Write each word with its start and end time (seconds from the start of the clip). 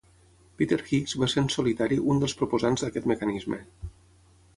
Peter 0.59 0.77
Higgs 0.85 1.11
va 1.23 1.27
ser 1.33 1.37
en 1.43 1.51
solitari 1.55 1.99
un 2.13 2.21
dels 2.23 2.35
proposants 2.39 2.87
d'aquest 2.87 3.11
mecanisme. 3.13 3.61